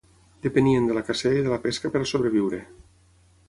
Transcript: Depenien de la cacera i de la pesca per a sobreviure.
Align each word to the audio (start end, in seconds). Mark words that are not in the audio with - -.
Depenien 0.45 0.87
de 0.91 0.95
la 0.99 1.03
cacera 1.11 1.39
i 1.41 1.45
de 1.49 1.53
la 1.55 1.61
pesca 1.67 1.95
per 1.97 2.05
a 2.07 2.11
sobreviure. 2.15 2.65